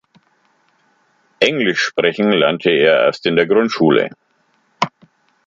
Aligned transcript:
Englisch 1.41 1.83
sprechen 1.85 2.31
lernte 2.31 2.71
er 2.71 3.05
erst 3.05 3.27
in 3.27 3.35
der 3.35 3.45
Grundschule. 3.45 4.09